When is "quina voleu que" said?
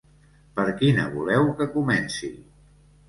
0.79-1.69